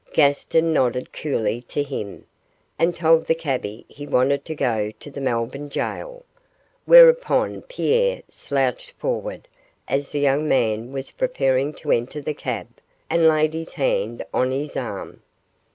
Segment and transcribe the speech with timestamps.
[0.13, 2.25] Gaston nodded coolly to him,
[2.79, 6.25] and told the cabby he wanted to go to the Melbourne gaol,
[6.85, 9.47] whereupon Pierre slouched forward
[9.87, 12.69] as the young man was preparing to enter the cab,
[13.11, 15.21] and laid his hand on his arm.